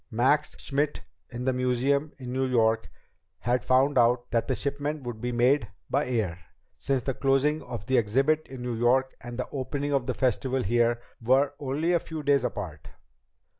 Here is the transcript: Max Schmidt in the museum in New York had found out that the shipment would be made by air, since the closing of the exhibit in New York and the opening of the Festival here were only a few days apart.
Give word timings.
Max 0.09 0.55
Schmidt 0.57 1.03
in 1.29 1.45
the 1.45 1.53
museum 1.53 2.11
in 2.17 2.33
New 2.33 2.47
York 2.47 2.89
had 3.37 3.63
found 3.63 3.99
out 3.99 4.31
that 4.31 4.47
the 4.47 4.55
shipment 4.55 5.03
would 5.03 5.21
be 5.21 5.31
made 5.31 5.67
by 5.91 6.07
air, 6.07 6.39
since 6.75 7.03
the 7.03 7.13
closing 7.13 7.61
of 7.61 7.85
the 7.85 7.97
exhibit 7.99 8.47
in 8.47 8.63
New 8.63 8.73
York 8.73 9.15
and 9.21 9.37
the 9.37 9.47
opening 9.51 9.93
of 9.93 10.07
the 10.07 10.15
Festival 10.15 10.63
here 10.63 10.99
were 11.21 11.53
only 11.59 11.93
a 11.93 11.99
few 11.99 12.23
days 12.23 12.43
apart. 12.43 12.87